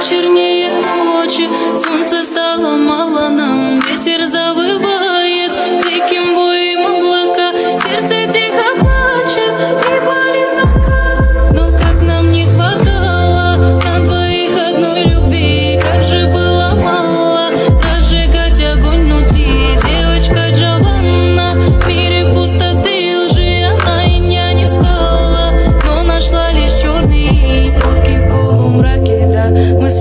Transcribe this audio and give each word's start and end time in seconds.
чернее 0.00 0.72
ночи. 1.04 1.48
Солнце 1.76 2.24
стало 2.24 2.76
мало 2.76 3.28
нам, 3.28 3.80
ветер 3.80 4.26
за 4.26 4.49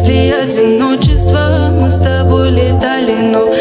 мысли 0.10 0.32
одиночества 0.32 1.70
Мы 1.72 1.90
с 1.90 2.00
тобой 2.00 2.50
летали, 2.50 3.22
но 3.22 3.54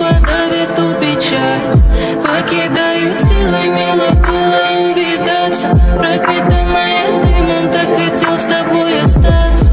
чувства 0.00 0.10
давит 0.26 0.74
ту 0.76 0.94
печаль. 0.94 1.60
Покидают 2.22 3.20
силы, 3.22 3.66
мило 3.66 4.10
было 4.10 4.90
увидаться. 4.90 5.68
Пропитанная 5.98 7.06
дымом, 7.22 7.72
так 7.72 7.88
хотел 7.98 8.38
с 8.38 8.44
тобой 8.44 9.00
остаться. 9.02 9.66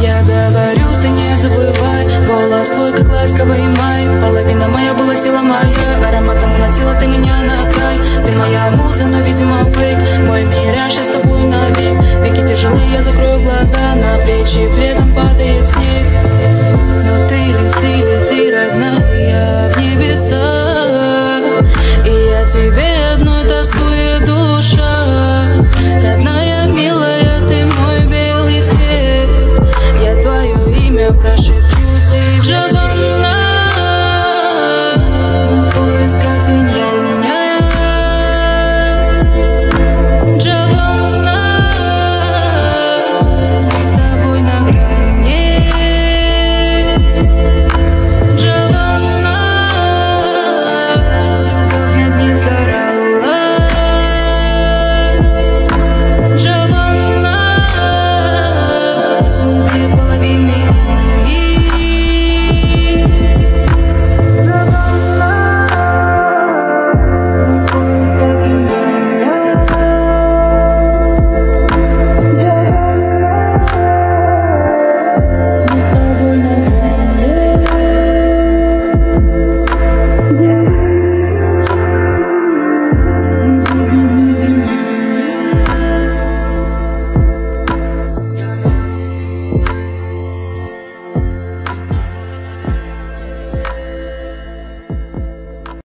Я 0.00 0.20
говорю, 0.22 0.86
ты 1.02 1.08
не 1.08 1.36
забывай. 1.36 2.26
Голос 2.26 2.68
твой, 2.68 2.92
как 2.92 3.08
ласковый 3.08 3.62
май. 3.78 4.06
Половина 4.20 4.68
моя 4.68 4.94
была 4.94 5.14
сила 5.16 5.38
моя. 5.38 6.08
Ароматом 6.08 6.54
уносила 6.54 6.94
ты 6.94 7.06
меня 7.06 7.36
на 7.42 7.70
край. 7.70 7.98
Ты 8.24 8.32
моя 8.32 8.70
муза, 8.70 9.04
но, 9.04 9.20
видимо, 9.20 9.64
фейк. 9.66 9.98
Мой 10.26 10.44
мираж, 10.44 10.94
я 10.94 11.04
с 11.04 11.08
тобой 11.08 11.44
навек. 11.44 12.00
Веки 12.22 12.46
тяжелые, 12.46 12.90
я 12.92 13.02
закрою 13.02 13.40
глаза 13.42 13.94
На 13.96 14.16
плечи. 14.24 14.68